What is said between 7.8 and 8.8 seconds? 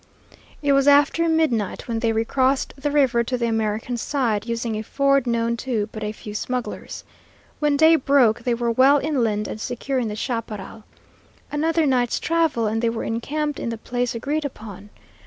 broke they were